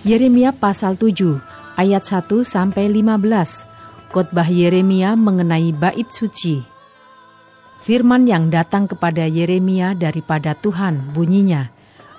[0.00, 1.44] Yeremia pasal 7
[1.76, 3.20] ayat 1 sampai 15.
[4.08, 6.64] Khotbah Yeremia mengenai bait suci.
[7.84, 11.68] Firman yang datang kepada Yeremia daripada Tuhan bunyinya,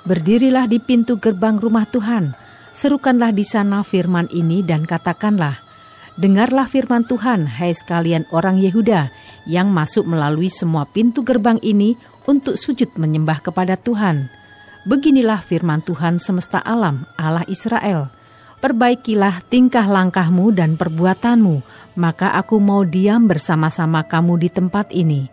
[0.05, 2.37] Berdirilah di pintu gerbang rumah Tuhan,
[2.69, 5.57] serukanlah di sana firman ini dan katakanlah,
[6.21, 9.09] Dengarlah firman Tuhan, hai sekalian orang Yehuda
[9.49, 11.97] yang masuk melalui semua pintu gerbang ini
[12.29, 14.40] untuk sujud menyembah kepada Tuhan
[14.81, 18.09] Beginilah firman Tuhan semesta alam, Allah Israel.
[18.57, 21.61] Perbaikilah tingkah langkahmu dan perbuatanmu,
[22.01, 25.29] maka aku mau diam bersama-sama kamu di tempat ini.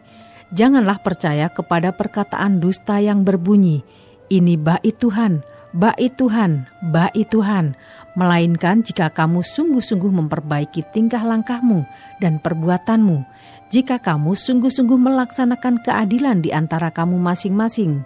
[0.52, 3.80] Janganlah percaya kepada perkataan dusta yang berbunyi,
[4.28, 5.40] ini bait Tuhan,
[5.72, 7.72] bait Tuhan, bait Tuhan,
[8.20, 11.88] melainkan jika kamu sungguh-sungguh memperbaiki tingkah langkahmu
[12.20, 13.24] dan perbuatanmu,
[13.72, 18.04] jika kamu sungguh-sungguh melaksanakan keadilan di antara kamu masing-masing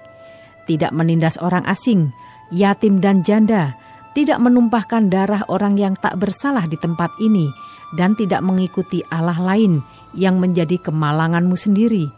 [0.65, 2.15] tidak menindas orang asing,
[2.53, 3.75] yatim dan janda,
[4.13, 7.49] tidak menumpahkan darah orang yang tak bersalah di tempat ini,
[7.97, 9.81] dan tidak mengikuti Allah lain
[10.13, 12.13] yang menjadi kemalanganmu sendiri,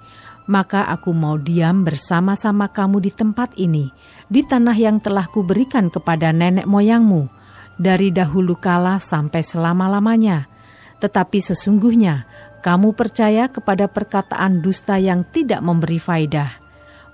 [0.51, 3.89] maka aku mau diam bersama-sama kamu di tempat ini,
[4.27, 7.31] di tanah yang telah kuberikan kepada nenek moyangmu,
[7.79, 10.51] dari dahulu kala sampai selama-lamanya.
[10.99, 12.27] Tetapi sesungguhnya,
[12.63, 16.64] kamu percaya kepada perkataan dusta yang tidak memberi faidah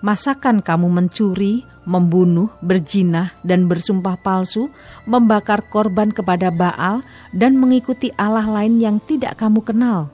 [0.00, 4.72] Masakan kamu mencuri, membunuh, berjinah, dan bersumpah palsu,
[5.04, 7.04] membakar korban kepada Baal,
[7.36, 10.08] dan mengikuti Allah lain yang tidak kamu kenal?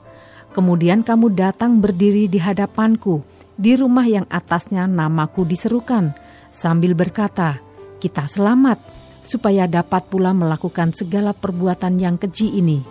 [0.51, 3.23] Kemudian kamu datang berdiri di hadapanku,
[3.55, 6.11] di rumah yang atasnya namaku diserukan,
[6.51, 7.63] sambil berkata,
[8.03, 8.83] "Kita selamat,
[9.23, 12.83] supaya dapat pula melakukan segala perbuatan yang keji ini."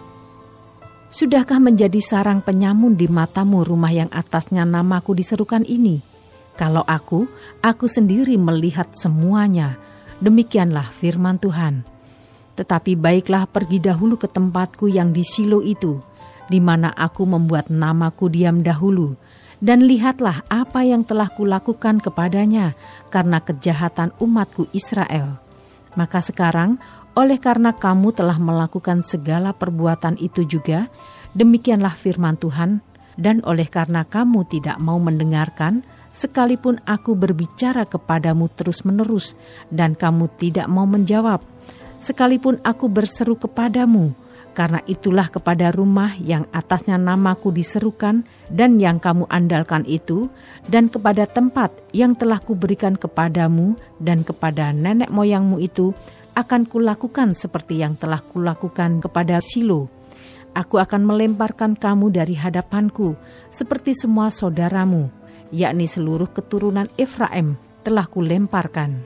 [1.13, 6.16] Sudahkah menjadi sarang penyamun di matamu rumah yang atasnya namaku diserukan ini?'
[6.57, 7.29] Kalau aku,
[7.61, 9.77] aku sendiri melihat semuanya.
[10.25, 11.85] Demikianlah firman Tuhan.
[12.57, 16.01] Tetapi baiklah pergi dahulu ke tempatku yang di Silo itu,
[16.49, 19.13] di mana aku membuat namaku diam dahulu,
[19.61, 22.73] dan lihatlah apa yang telah kulakukan kepadanya
[23.13, 25.37] karena kejahatan umatku Israel.
[26.01, 26.81] Maka sekarang,
[27.13, 30.89] oleh karena kamu telah melakukan segala perbuatan itu juga,
[31.37, 32.81] demikianlah firman Tuhan,
[33.21, 35.85] dan oleh karena kamu tidak mau mendengarkan,
[36.17, 39.37] sekalipun aku berbicara kepadamu terus-menerus
[39.69, 41.45] dan kamu tidak mau menjawab,
[42.01, 44.17] sekalipun aku berseru kepadamu,
[44.57, 50.33] karena itulah kepada rumah yang atasnya namaku diserukan dan yang kamu andalkan itu,
[50.73, 55.93] dan kepada tempat yang telah kuberikan kepadamu dan kepada nenek moyangmu itu,
[56.33, 59.93] akan kulakukan seperti yang telah kulakukan kepada Silo.
[60.57, 63.13] Aku akan melemparkan kamu dari hadapanku,
[63.53, 65.13] seperti semua saudaramu,
[65.55, 69.03] yakni seluruh keturunan Efraim telah kulemparkan.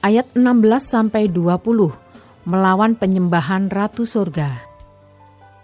[0.00, 0.40] Ayat 16
[0.80, 1.92] sampai 20
[2.48, 4.64] melawan penyembahan ratu surga.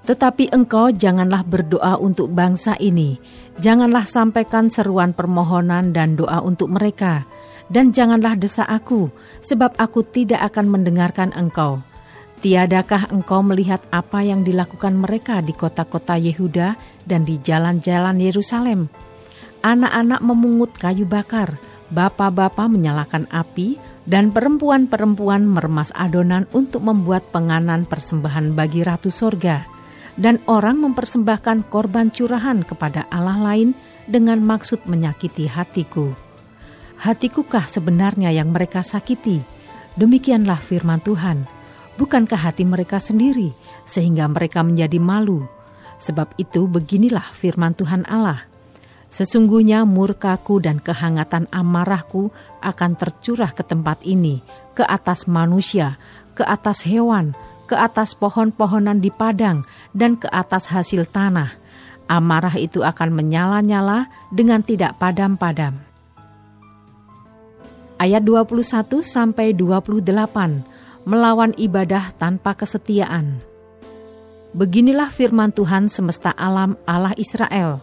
[0.07, 3.19] Tetapi engkau janganlah berdoa untuk bangsa ini,
[3.59, 7.27] janganlah sampaikan seruan permohonan dan doa untuk mereka,
[7.73, 9.11] dan janganlah desak aku,
[9.43, 11.83] sebab aku tidak akan mendengarkan engkau
[12.37, 16.77] Tiadakah engkau melihat apa yang dilakukan mereka di kota-kota Yehuda
[17.09, 18.93] dan di jalan-jalan Yerusalem?
[19.65, 21.57] Anak-anak memungut kayu bakar,
[21.89, 29.65] bapak-bapak menyalakan api, dan perempuan-perempuan meremas adonan untuk membuat penganan persembahan bagi Ratu Sorga.
[30.17, 33.73] Dan orang mempersembahkan korban curahan kepada Allah lain
[34.05, 36.13] dengan maksud menyakiti hatiku.
[37.01, 39.45] Hatikukah sebenarnya yang mereka sakiti?
[39.97, 41.56] Demikianlah firman Tuhan
[41.97, 43.53] bukankah hati mereka sendiri
[43.89, 45.45] sehingga mereka menjadi malu?
[45.97, 48.45] Sebab itu beginilah firman Tuhan Allah.
[49.09, 52.29] Sesungguhnya murkaku dan kehangatan amarahku
[52.61, 54.45] akan tercurah ke tempat ini,
[54.77, 55.97] ke atas manusia,
[56.37, 57.33] ke atas hewan,
[57.65, 59.65] ke atas pohon-pohonan di padang,
[59.97, 61.57] dan ke atas hasil tanah.
[62.07, 65.81] Amarah itu akan menyala-nyala dengan tidak padam-padam.
[67.97, 70.76] Ayat 21 sampai 28
[71.07, 73.39] melawan ibadah tanpa kesetiaan.
[74.51, 77.79] Beginilah firman Tuhan semesta alam Allah Israel.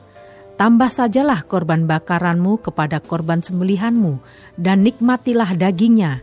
[0.59, 4.19] Tambah sajalah korban bakaranmu kepada korban sembelihanmu,
[4.59, 6.21] dan nikmatilah dagingnya.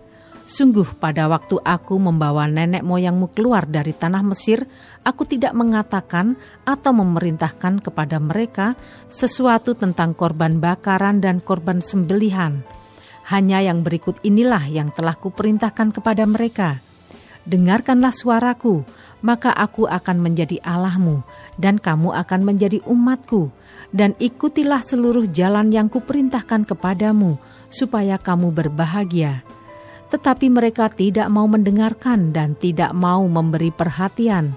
[0.51, 4.67] Sungguh pada waktu aku membawa nenek moyangmu keluar dari tanah Mesir,
[5.07, 6.35] aku tidak mengatakan
[6.67, 8.75] atau memerintahkan kepada mereka
[9.07, 12.67] sesuatu tentang korban bakaran dan korban sembelihan.
[13.31, 16.83] Hanya yang berikut inilah yang telah kuperintahkan kepada mereka.
[17.51, 18.87] Dengarkanlah suaraku,
[19.27, 21.27] maka aku akan menjadi Allahmu,
[21.59, 23.51] dan kamu akan menjadi umatku,
[23.91, 29.43] dan ikutilah seluruh jalan yang kuperintahkan kepadamu, supaya kamu berbahagia.
[30.15, 34.55] Tetapi mereka tidak mau mendengarkan dan tidak mau memberi perhatian,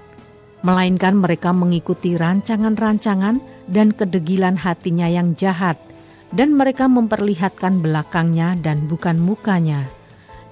[0.62, 5.82] melainkan mereka mengikuti rancangan-rancangan dan kedegilan hatinya yang jahat,
[6.30, 9.90] dan mereka memperlihatkan belakangnya dan bukan mukanya.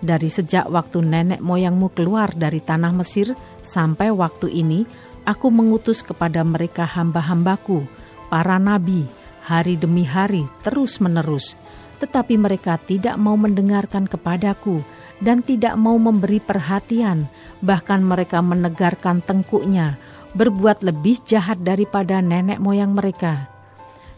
[0.03, 4.83] Dari sejak waktu nenek moyangmu keluar dari tanah Mesir sampai waktu ini,
[5.23, 7.87] aku mengutus kepada mereka hamba-hambaku,
[8.27, 9.07] para nabi,
[9.47, 11.55] hari demi hari, terus-menerus.
[12.03, 14.83] Tetapi mereka tidak mau mendengarkan kepadaku
[15.23, 17.31] dan tidak mau memberi perhatian,
[17.63, 20.03] bahkan mereka menegarkan tengkuknya,
[20.35, 23.52] berbuat lebih jahat daripada nenek moyang mereka.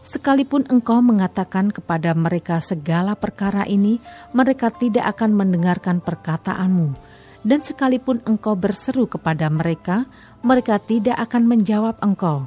[0.05, 4.05] Sekalipun engkau mengatakan kepada mereka segala perkara ini,
[4.37, 6.93] mereka tidak akan mendengarkan perkataanmu.
[7.41, 10.05] Dan sekalipun engkau berseru kepada mereka,
[10.45, 12.45] mereka tidak akan menjawab engkau.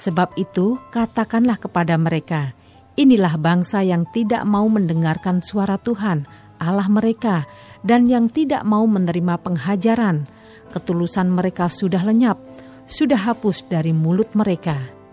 [0.00, 2.56] Sebab itu, katakanlah kepada mereka,
[2.96, 6.24] "Inilah bangsa yang tidak mau mendengarkan suara Tuhan,
[6.56, 7.44] Allah mereka,
[7.84, 10.24] dan yang tidak mau menerima penghajaran.
[10.72, 12.40] Ketulusan mereka sudah lenyap,
[12.88, 15.03] sudah hapus dari mulut mereka."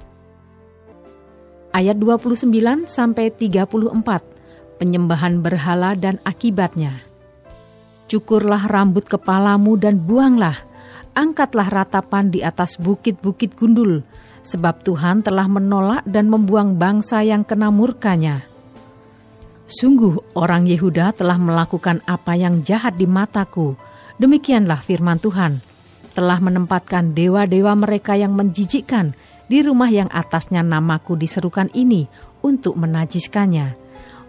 [1.71, 2.51] Ayat 29
[2.83, 3.95] sampai 34.
[4.75, 6.99] Penyembahan berhala dan akibatnya.
[8.11, 10.59] Cukurlah rambut kepalamu dan buanglah,
[11.15, 14.03] angkatlah ratapan di atas bukit-bukit gundul,
[14.43, 18.43] sebab Tuhan telah menolak dan membuang bangsa yang kena murkanya.
[19.71, 23.79] Sungguh orang Yehuda telah melakukan apa yang jahat di mataku.
[24.19, 25.63] Demikianlah firman Tuhan.
[26.11, 29.15] Telah menempatkan dewa-dewa mereka yang menjijikkan
[29.51, 32.07] di rumah yang atasnya namaku diserukan ini
[32.39, 33.75] untuk menajiskannya.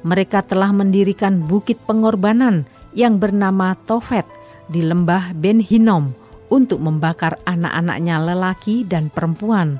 [0.02, 4.26] Mereka telah mendirikan bukit pengorbanan yang bernama Tofet
[4.66, 6.10] di lembah Ben Hinom
[6.50, 9.78] untuk membakar anak-anaknya lelaki dan perempuan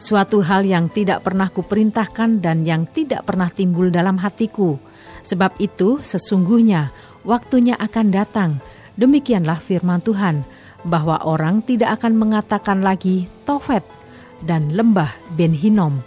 [0.00, 4.80] suatu hal yang tidak pernah kuperintahkan dan yang tidak pernah timbul dalam hatiku.
[5.28, 6.88] Sebab itu sesungguhnya
[7.28, 8.64] waktunya akan datang,
[8.96, 10.40] demikianlah firman Tuhan,
[10.88, 13.99] bahwa orang tidak akan mengatakan lagi Tofet
[14.44, 16.00] dan lembah Ben Hinom,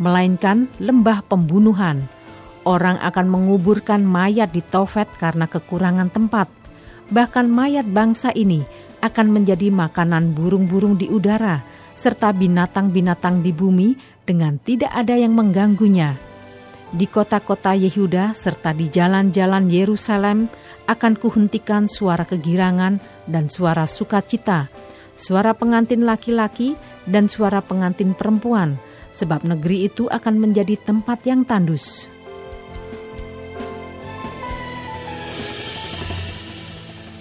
[0.00, 2.06] melainkan lembah pembunuhan.
[2.68, 6.52] Orang akan menguburkan mayat di Tofet karena kekurangan tempat.
[7.08, 8.60] Bahkan mayat bangsa ini
[9.00, 11.64] akan menjadi makanan burung-burung di udara,
[11.96, 13.96] serta binatang-binatang di bumi
[14.28, 16.18] dengan tidak ada yang mengganggunya.
[16.88, 20.48] Di kota-kota Yehuda serta di jalan-jalan Yerusalem
[20.88, 22.96] akan kuhentikan suara kegirangan
[23.28, 24.72] dan suara sukacita,
[25.18, 26.78] suara pengantin laki-laki
[27.10, 28.78] dan suara pengantin perempuan,
[29.10, 32.06] sebab negeri itu akan menjadi tempat yang tandus.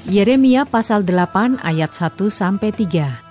[0.08, 3.28] Yeremia pasal 8 ayat 1 sampai 3.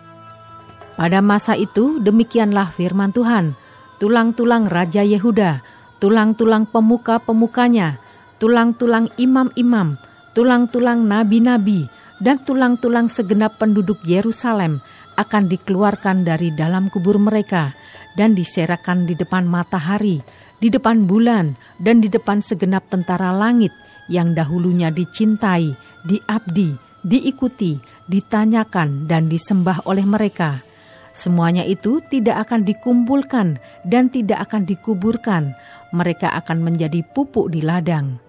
[0.99, 3.57] Pada masa itu demikianlah firman Tuhan,
[3.97, 5.65] tulang-tulang Raja Yehuda,
[6.03, 7.97] tulang-tulang pemuka-pemukanya,
[8.37, 9.97] tulang-tulang imam-imam,
[10.37, 11.89] tulang-tulang nabi-nabi,
[12.23, 14.81] dan tulang-tulang segenap penduduk Yerusalem
[15.17, 17.77] akan dikeluarkan dari dalam kubur mereka
[18.17, 20.21] dan diserakan di depan matahari,
[20.61, 23.73] di depan bulan, dan di depan segenap tentara langit
[24.09, 27.77] yang dahulunya dicintai, diabdi, diikuti,
[28.09, 30.67] ditanyakan, dan disembah oleh mereka
[31.17, 33.57] Semuanya itu tidak akan dikumpulkan
[33.89, 35.57] dan tidak akan dikuburkan.
[35.97, 38.21] Mereka akan menjadi pupuk di ladang.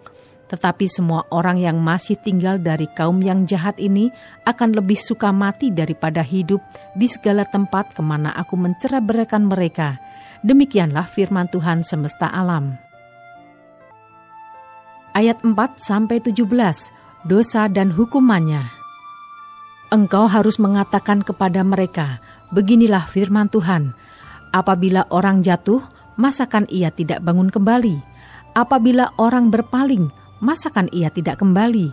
[0.48, 4.08] Tetapi semua orang yang masih tinggal dari kaum yang jahat ini
[4.48, 6.64] akan lebih suka mati daripada hidup
[6.96, 9.04] di segala tempat ke mana aku mencerai
[9.44, 10.00] mereka.
[10.48, 12.80] Demikianlah firman Tuhan semesta alam.
[15.12, 15.52] Ayat 4
[15.82, 16.46] sampai 17
[17.28, 18.64] dosa dan hukumannya.
[19.92, 23.92] Engkau harus mengatakan kepada mereka, Beginilah firman Tuhan,
[24.56, 25.84] apabila orang jatuh,
[26.16, 28.00] masakan ia tidak bangun kembali?
[28.56, 30.08] Apabila orang berpaling,
[30.40, 31.92] masakan ia tidak kembali?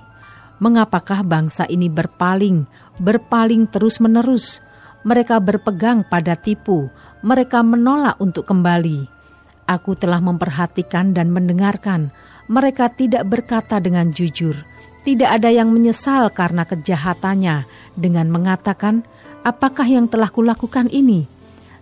[0.62, 2.64] Mengapakah bangsa ini berpaling,
[3.02, 4.62] berpaling terus-menerus?
[5.04, 6.88] Mereka berpegang pada tipu,
[7.20, 9.04] mereka menolak untuk kembali.
[9.64, 12.12] Aku telah memperhatikan dan mendengarkan,
[12.48, 14.54] mereka tidak berkata dengan jujur.
[15.04, 19.04] Tidak ada yang menyesal karena kejahatannya dengan mengatakan,
[19.44, 21.28] apakah yang telah kulakukan ini?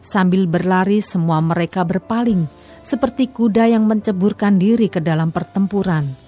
[0.03, 2.51] Sambil berlari semua mereka berpaling,
[2.83, 6.22] seperti kuda yang menceburkan diri ke dalam pertempuran.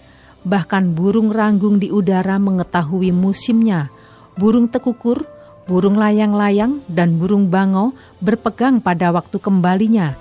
[0.44, 3.88] Bahkan burung ranggung di udara mengetahui musimnya.
[4.36, 5.24] Burung tekukur,
[5.64, 10.14] burung layang-layang, dan burung bango berpegang pada waktu kembalinya.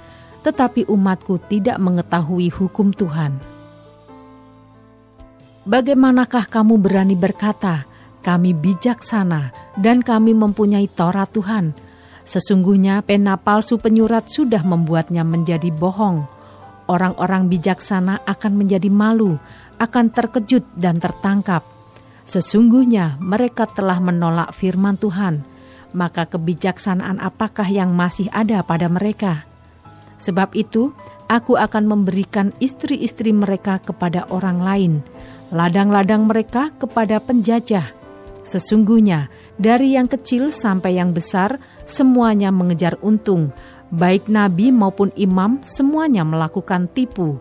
[0.43, 3.39] Tetapi umatku tidak mengetahui hukum Tuhan.
[5.63, 7.87] Bagaimanakah kamu berani berkata,
[8.23, 11.71] kami bijaksana dan kami mempunyai Taurat Tuhan,
[12.23, 16.23] Sesungguhnya pena palsu penyurat sudah membuatnya menjadi bohong.
[16.87, 19.39] Orang-orang bijaksana akan menjadi malu,
[19.83, 21.67] akan terkejut dan tertangkap.
[22.23, 25.43] Sesungguhnya mereka telah menolak firman Tuhan,
[25.91, 29.43] maka kebijaksanaan apakah yang masih ada pada mereka?
[30.23, 30.95] Sebab itu,
[31.27, 34.93] aku akan memberikan istri-istri mereka kepada orang lain,
[35.51, 37.91] ladang-ladang mereka kepada penjajah.
[38.47, 39.27] Sesungguhnya,
[39.59, 43.51] dari yang kecil sampai yang besar, semuanya mengejar untung.
[43.93, 47.37] Baik nabi maupun imam, semuanya melakukan tipu.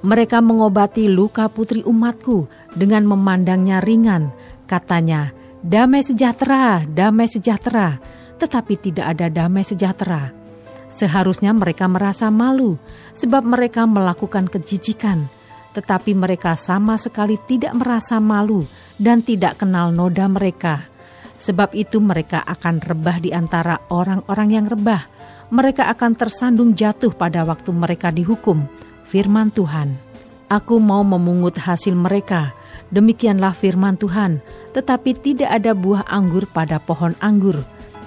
[0.00, 4.32] Mereka mengobati luka putri umatku dengan memandangnya ringan.
[4.64, 8.00] Katanya, damai sejahtera, damai sejahtera,
[8.40, 10.32] tetapi tidak ada damai sejahtera.
[10.88, 12.80] Seharusnya mereka merasa malu,
[13.12, 15.28] sebab mereka melakukan kejijikan,
[15.76, 18.64] tetapi mereka sama sekali tidak merasa malu
[18.98, 20.88] dan tidak kenal noda mereka.
[21.40, 25.08] Sebab itu mereka akan rebah di antara orang-orang yang rebah.
[25.50, 28.68] Mereka akan tersandung jatuh pada waktu mereka dihukum.
[29.10, 29.98] Firman Tuhan.
[30.46, 32.54] Aku mau memungut hasil mereka.
[32.94, 34.38] Demikianlah firman Tuhan.
[34.70, 37.58] Tetapi tidak ada buah anggur pada pohon anggur.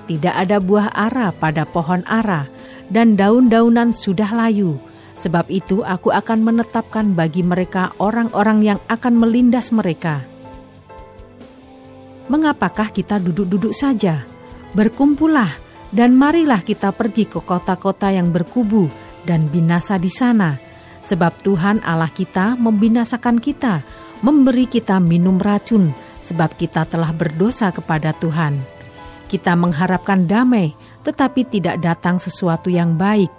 [0.07, 2.47] Tidak ada buah ara pada pohon ara.
[2.87, 4.79] Dan daun-daunan sudah layu.
[5.19, 10.23] Sebab itu aku akan menetapkan bagi mereka orang-orang yang akan melindas mereka
[12.31, 14.23] mengapakah kita duduk-duduk saja?
[14.73, 15.53] Berkumpullah
[15.93, 18.89] dan marilah kita pergi ke kota-kota yang berkubu
[19.27, 20.57] dan binasa di sana.
[21.03, 23.83] Sebab Tuhan Allah kita membinasakan kita,
[24.23, 25.91] memberi kita minum racun,
[26.23, 28.63] sebab kita telah berdosa kepada Tuhan.
[29.27, 30.71] Kita mengharapkan damai,
[31.03, 33.31] tetapi tidak datang sesuatu yang baik.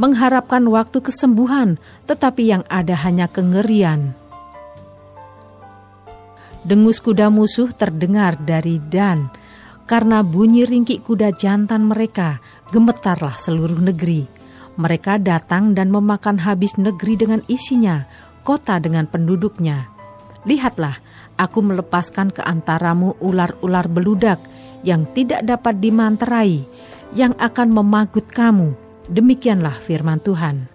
[0.00, 1.76] Mengharapkan waktu kesembuhan,
[2.08, 4.16] tetapi yang ada hanya kengerian
[6.64, 9.28] dengus kuda musuh terdengar dari Dan.
[9.84, 12.40] Karena bunyi ringkik kuda jantan mereka,
[12.72, 14.33] gemetarlah seluruh negeri.
[14.74, 18.02] Mereka datang dan memakan habis negeri dengan isinya,
[18.42, 19.86] kota dengan penduduknya.
[20.42, 20.98] Lihatlah,
[21.38, 24.42] aku melepaskan ke antaramu ular-ular beludak
[24.82, 26.66] yang tidak dapat dimanterai,
[27.14, 28.74] yang akan memagut kamu.
[29.06, 30.66] Demikianlah firman Tuhan.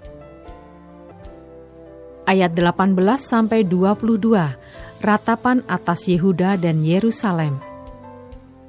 [2.29, 7.57] Ayat 18 sampai 22 ratapan atas Yehuda dan Yerusalem.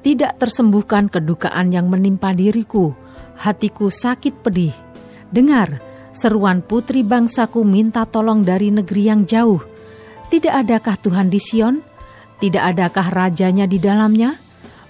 [0.01, 2.97] Tidak tersembuhkan kedukaan yang menimpa diriku,
[3.37, 4.90] hatiku sakit pedih.
[5.31, 5.79] Dengar,
[6.11, 9.63] seruan putri bangsaku minta tolong dari negeri yang jauh.
[10.31, 11.83] Tidak adakah Tuhan di Sion?
[12.43, 14.39] Tidak adakah rajanya di dalamnya?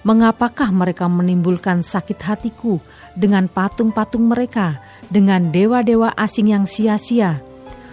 [0.01, 2.81] Mengapakah mereka menimbulkan sakit hatiku
[3.13, 4.81] dengan patung-patung mereka,
[5.13, 7.37] dengan dewa-dewa asing yang sia-sia?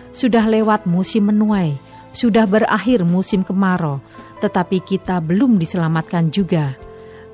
[0.09, 1.77] Sudah lewat musim menuai,
[2.17, 4.01] sudah berakhir musim kemarau,
[4.41, 6.81] tetapi kita belum diselamatkan juga.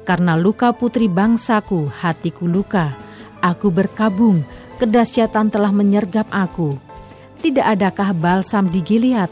[0.03, 2.99] Karena luka putri bangsaku, hatiku luka.
[3.41, 4.43] Aku berkabung,
[4.77, 6.77] kedahsyatan telah menyergap aku.
[7.41, 9.29] Tidak adakah balsam di Gilead?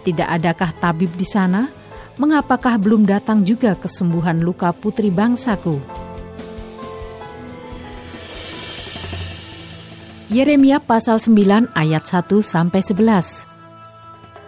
[0.00, 1.68] Tidak adakah tabib di sana?
[2.16, 5.80] Mengapakah belum datang juga kesembuhan luka putri bangsaku?
[10.30, 13.50] Yeremia pasal 9 ayat 1 sampai 11.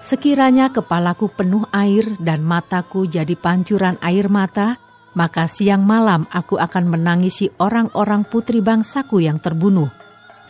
[0.02, 4.78] Sekiranya kepalaku penuh air dan mataku jadi pancuran air mata,
[5.14, 10.01] maka siang malam aku akan menangisi orang-orang putri bangsaku yang terbunuh.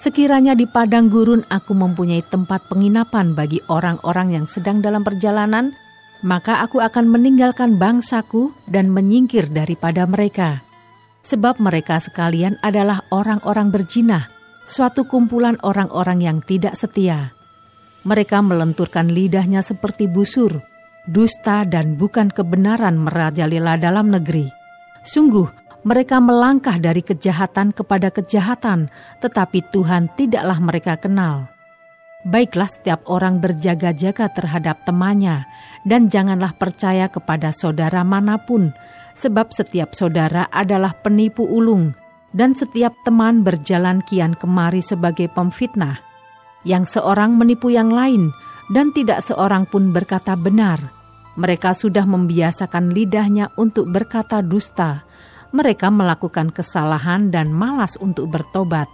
[0.03, 5.79] Sekiranya di padang gurun aku mempunyai tempat penginapan bagi orang-orang yang sedang dalam perjalanan,
[6.27, 10.67] maka aku akan meninggalkan bangsaku dan menyingkir daripada mereka.
[11.23, 14.27] Sebab mereka sekalian adalah orang-orang berjinah,
[14.67, 17.31] suatu kumpulan orang-orang yang tidak setia
[18.03, 20.63] mereka melenturkan lidahnya seperti busur,
[21.07, 24.51] dusta dan bukan kebenaran merajalela dalam negeri.
[25.03, 28.91] Sungguh, mereka melangkah dari kejahatan kepada kejahatan,
[29.23, 31.51] tetapi Tuhan tidaklah mereka kenal.
[32.23, 35.43] Baiklah setiap orang berjaga-jaga terhadap temannya,
[35.83, 38.71] dan janganlah percaya kepada saudara mana pun,
[39.19, 41.91] sebab setiap saudara adalah penipu ulung,
[42.31, 46.13] dan setiap teman berjalan kian kemari sebagai pemfitnah
[46.63, 48.31] yang seorang menipu yang lain,
[48.71, 50.79] dan tidak seorang pun berkata benar.
[51.35, 55.03] Mereka sudah membiasakan lidahnya untuk berkata dusta.
[55.53, 58.89] Mereka melakukan kesalahan dan malas untuk bertobat.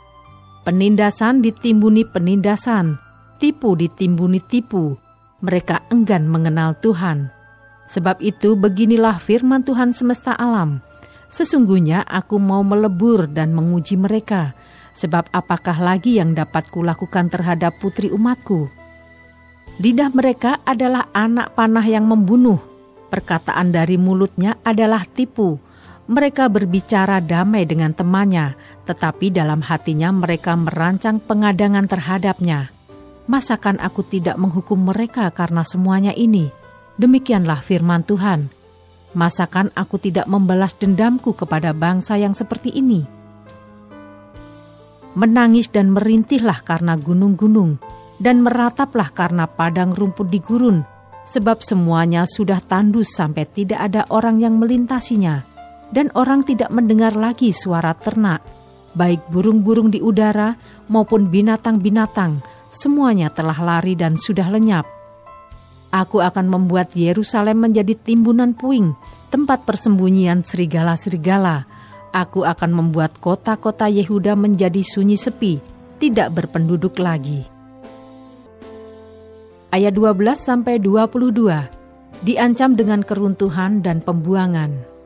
[0.67, 2.99] Penindasan ditimbuni penindasan,
[3.39, 4.99] tipu ditimbuni tipu.
[5.39, 7.31] Mereka enggan mengenal Tuhan.
[7.87, 10.83] Sebab itu beginilah firman Tuhan semesta alam.
[11.31, 14.57] Sesungguhnya aku mau melebur dan menguji mereka,
[14.97, 18.67] sebab apakah lagi yang dapat kulakukan terhadap putri umatku?
[19.79, 22.59] Lidah mereka adalah anak panah yang membunuh,
[23.15, 25.68] perkataan dari mulutnya adalah tipu.
[26.09, 28.57] Mereka berbicara damai dengan temannya,
[28.89, 32.73] tetapi dalam hatinya mereka merancang pengadangan terhadapnya.
[33.29, 36.49] Masakan aku tidak menghukum mereka karena semuanya ini?
[36.97, 38.49] Demikianlah firman Tuhan.
[39.13, 43.05] Masakan aku tidak membalas dendamku kepada bangsa yang seperti ini?
[45.13, 47.77] Menangis dan merintihlah karena gunung-gunung,
[48.17, 50.81] dan merataplah karena padang rumput di gurun,
[51.29, 55.58] sebab semuanya sudah tandus sampai tidak ada orang yang melintasinya,
[55.95, 58.45] dan orang tidak mendengar lagi suara ternak,
[58.93, 60.57] baik burung-burung di udara
[60.89, 64.99] maupun binatang-binatang, semuanya telah lari dan sudah lenyap
[65.89, 68.93] Aku akan membuat Yerusalem menjadi timbunan puing,
[69.33, 71.65] tempat persembunyian serigala-serigala.
[72.13, 75.57] Aku akan membuat kota-kota Yehuda menjadi sunyi sepi,
[75.97, 77.49] tidak berpenduduk lagi.
[79.73, 84.98] Ayat 12 sampai 22 diancam dengan keruntuhan dan pembuangan.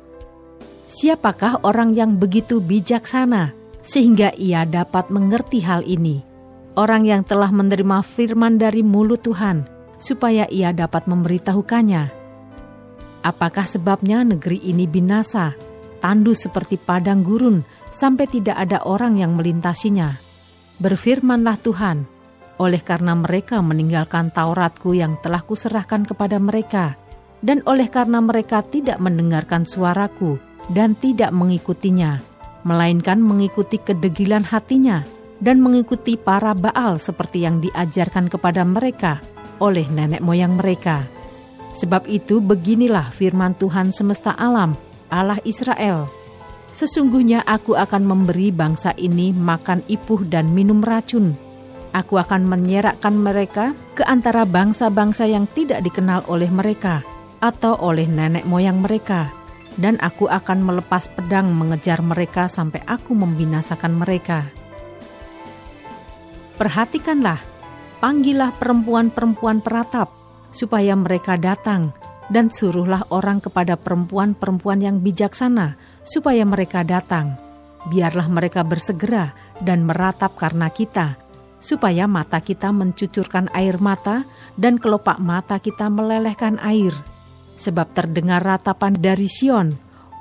[0.92, 6.20] Siapakah orang yang begitu bijaksana sehingga ia dapat mengerti hal ini?
[6.76, 9.64] Orang yang telah menerima firman dari mulut Tuhan
[9.96, 12.12] supaya ia dapat memberitahukannya.
[13.24, 15.56] Apakah sebabnya negeri ini binasa,
[16.04, 20.12] tandus seperti padang gurun, sampai tidak ada orang yang melintasinya?
[20.76, 22.04] Berfirmanlah Tuhan,
[22.60, 27.00] oleh karena mereka meninggalkan Tauratku yang telah kuserahkan kepada mereka,
[27.40, 32.22] dan oleh karena mereka tidak mendengarkan suaraku dan tidak mengikutinya,
[32.62, 35.02] melainkan mengikuti kedegilan hatinya
[35.42, 39.18] dan mengikuti para Baal seperti yang diajarkan kepada mereka,
[39.58, 41.02] oleh nenek moyang mereka.
[41.74, 44.78] Sebab itu beginilah firman Tuhan semesta alam,
[45.10, 46.06] Allah Israel.
[46.72, 51.36] Sesungguhnya aku akan memberi bangsa ini makan ipuh dan minum racun.
[51.92, 57.04] Aku akan menyerakkan mereka ke antara bangsa-bangsa yang tidak dikenal oleh mereka
[57.44, 59.41] atau oleh nenek moyang mereka.
[59.80, 64.48] Dan aku akan melepas pedang mengejar mereka sampai aku membinasakan mereka.
[66.60, 67.52] Perhatikanlah
[68.02, 70.10] panggillah perempuan-perempuan peratap,
[70.50, 71.94] supaya mereka datang,
[72.34, 77.38] dan suruhlah orang kepada perempuan-perempuan yang bijaksana, supaya mereka datang.
[77.86, 79.30] Biarlah mereka bersegera
[79.62, 81.14] dan meratap karena kita,
[81.62, 84.26] supaya mata kita mencucurkan air mata
[84.58, 86.90] dan kelopak mata kita melelehkan air.
[87.56, 89.72] Sebab terdengar ratapan dari Sion,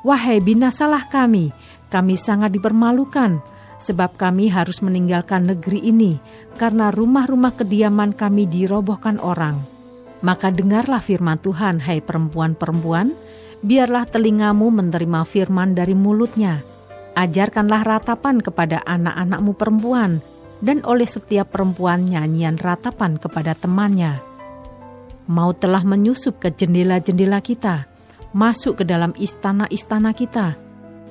[0.02, 1.54] Wahai binasalah kami,
[1.94, 3.38] kami sangat dipermalukan,
[3.78, 6.18] sebab kami harus meninggalkan negeri ini,
[6.58, 9.62] karena rumah-rumah kediaman kami dirobohkan orang.
[10.26, 13.14] Maka dengarlah firman Tuhan, hai perempuan-perempuan,
[13.62, 16.66] biarlah telingamu menerima firman dari mulutnya.
[17.14, 20.26] Ajarkanlah ratapan kepada anak-anakmu perempuan,
[20.66, 24.31] dan oleh setiap perempuan nyanyian ratapan kepada temannya.
[25.30, 27.86] Mau telah menyusup ke jendela-jendela kita,
[28.34, 30.58] masuk ke dalam istana-istana kita.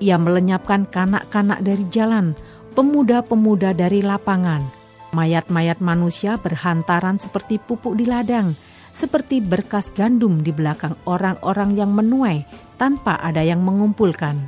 [0.01, 2.33] Ia melenyapkan kanak-kanak dari jalan,
[2.73, 4.65] pemuda-pemuda dari lapangan.
[5.13, 8.55] Mayat-mayat manusia berhantaran seperti pupuk di ladang,
[8.95, 12.47] seperti berkas gandum di belakang orang-orang yang menuai
[12.79, 14.39] tanpa ada yang mengumpulkan.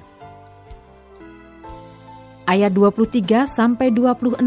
[2.48, 4.42] Ayat 23 sampai 26.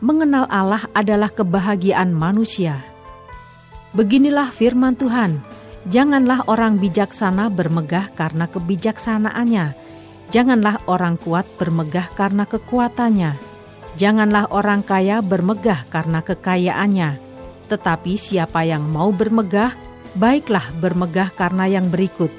[0.00, 2.89] Mengenal Allah adalah kebahagiaan manusia.
[3.90, 5.42] Beginilah firman Tuhan,
[5.90, 9.90] janganlah orang bijaksana bermegah karena kebijaksanaannya,
[10.30, 13.34] Janganlah orang kuat bermegah karena kekuatannya.
[13.98, 17.18] Janganlah orang kaya bermegah karena kekayaannya.
[17.66, 19.74] Tetapi siapa yang mau bermegah,
[20.14, 22.30] baiklah bermegah karena yang berikut,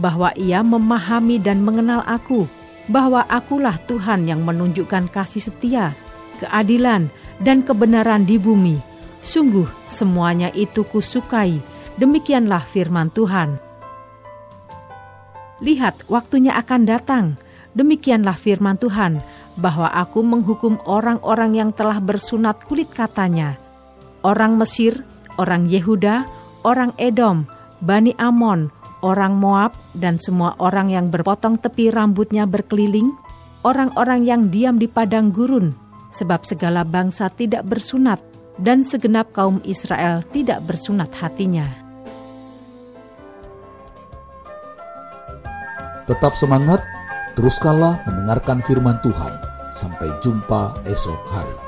[0.00, 2.48] bahwa ia memahami dan mengenal aku,
[2.88, 5.92] bahwa akulah Tuhan yang menunjukkan kasih setia,
[6.40, 7.12] keadilan,
[7.44, 8.95] dan kebenaran di bumi.
[9.26, 11.58] Sungguh semuanya itu kusukai,
[11.98, 13.58] demikianlah firman Tuhan.
[15.58, 17.26] Lihat, waktunya akan datang.
[17.74, 19.18] Demikianlah firman Tuhan,
[19.58, 23.58] bahwa aku menghukum orang-orang yang telah bersunat kulit katanya.
[24.22, 25.02] Orang Mesir,
[25.42, 26.22] orang Yehuda,
[26.62, 27.50] orang Edom,
[27.82, 28.70] Bani Amon,
[29.02, 33.10] orang Moab, dan semua orang yang berpotong tepi rambutnya berkeliling,
[33.66, 35.74] orang-orang yang diam di padang gurun,
[36.14, 38.22] sebab segala bangsa tidak bersunat,
[38.56, 41.68] dan segenap kaum Israel tidak bersunat hatinya.
[46.06, 46.80] Tetap semangat,
[47.34, 49.34] teruskanlah mendengarkan firman Tuhan.
[49.74, 51.65] Sampai jumpa esok hari.